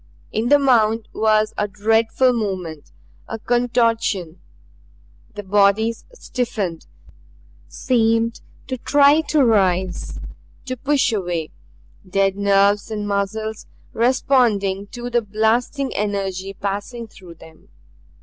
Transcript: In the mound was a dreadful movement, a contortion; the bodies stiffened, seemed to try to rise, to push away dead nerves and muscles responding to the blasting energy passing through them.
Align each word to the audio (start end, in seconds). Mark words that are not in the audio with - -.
In 0.31 0.49
the 0.49 0.57
mound 0.57 1.07
was 1.13 1.53
a 1.59 1.67
dreadful 1.67 2.33
movement, 2.33 2.91
a 3.27 3.37
contortion; 3.37 4.41
the 5.35 5.43
bodies 5.43 6.05
stiffened, 6.11 6.87
seemed 7.67 8.41
to 8.65 8.79
try 8.79 9.21
to 9.29 9.45
rise, 9.45 10.19
to 10.65 10.75
push 10.75 11.13
away 11.13 11.51
dead 12.03 12.35
nerves 12.35 12.89
and 12.89 13.07
muscles 13.07 13.67
responding 13.93 14.87
to 14.87 15.11
the 15.11 15.21
blasting 15.21 15.93
energy 15.95 16.55
passing 16.55 17.07
through 17.07 17.35
them. 17.35 17.69